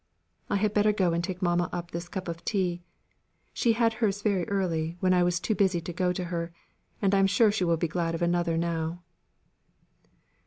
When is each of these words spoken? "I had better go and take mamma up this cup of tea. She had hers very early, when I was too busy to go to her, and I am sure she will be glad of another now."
"I 0.49 0.55
had 0.55 0.73
better 0.73 0.91
go 0.91 1.13
and 1.13 1.23
take 1.23 1.43
mamma 1.43 1.69
up 1.71 1.91
this 1.91 2.09
cup 2.09 2.27
of 2.27 2.43
tea. 2.43 2.81
She 3.53 3.73
had 3.73 3.93
hers 4.01 4.23
very 4.23 4.49
early, 4.49 4.97
when 4.99 5.13
I 5.13 5.21
was 5.21 5.39
too 5.39 5.53
busy 5.53 5.79
to 5.79 5.93
go 5.93 6.11
to 6.11 6.23
her, 6.23 6.51
and 7.03 7.13
I 7.13 7.19
am 7.19 7.27
sure 7.27 7.51
she 7.51 7.65
will 7.65 7.77
be 7.77 7.87
glad 7.87 8.15
of 8.15 8.23
another 8.23 8.57
now." 8.57 9.03